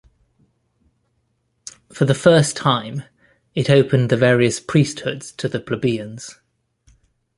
For 1.93 2.05
the 2.05 2.15
first 2.15 2.57
time, 2.57 3.03
it 3.53 3.69
opened 3.69 4.09
the 4.09 4.17
various 4.17 4.59
priesthoods 4.59 5.31
to 5.33 5.47
the 5.47 5.59
plebeians. 5.59 6.39